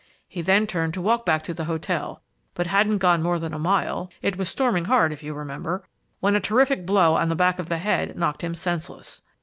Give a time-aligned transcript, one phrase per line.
[0.27, 2.23] He then turned to walk back to the hotel,
[2.55, 5.85] but hadn't gone more than a mile (it was storming hard, if you remember)
[6.21, 9.21] when a terrific blow on the back of the head knocked him senseless.